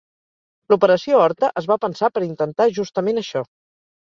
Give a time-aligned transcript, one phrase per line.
[0.71, 3.45] L'operació Horta es va pensar per intentar justament això.